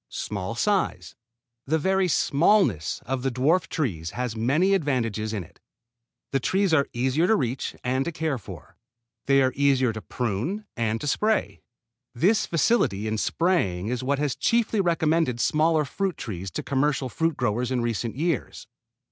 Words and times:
Small 0.09 0.55
size. 0.55 1.13
The 1.67 1.77
very 1.77 2.07
smallness 2.07 3.03
of 3.05 3.21
the 3.21 3.29
dwarf 3.29 3.67
trees 3.67 4.09
has 4.17 4.35
many 4.35 4.73
advantages 4.73 5.31
in 5.31 5.43
it. 5.43 5.59
The 6.31 6.39
trees 6.39 6.73
are 6.73 6.87
easier 6.91 7.27
to 7.27 7.35
reach 7.35 7.75
and 7.83 8.03
to 8.05 8.11
care 8.11 8.39
for. 8.39 8.77
They 9.27 9.43
are 9.43 9.53
easier 9.55 9.93
to 9.93 10.01
prune 10.01 10.65
and 10.75 10.99
to 11.01 11.05
spray. 11.07 11.61
This 12.15 12.47
facility 12.47 13.07
in 13.07 13.19
spraying 13.19 13.89
is 13.89 14.01
what 14.01 14.17
has 14.17 14.35
chiefly 14.35 14.81
recommended 14.81 15.39
smaller 15.39 15.85
fruit 15.85 16.17
trees 16.17 16.49
to 16.49 16.63
commercial 16.63 17.07
fruit 17.07 17.37
growers 17.37 17.69
in 17.69 17.81
recent 17.81 18.15
years. 18.15 18.65